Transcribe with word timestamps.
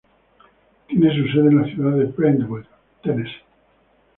Tiene 0.87 1.15
su 1.15 1.27
sede 1.27 1.49
en 1.49 1.61
la 1.61 1.65
ciudad 1.67 1.91
de 1.95 2.05
Brentwood, 2.05 2.65
Tennessee. 3.03 3.43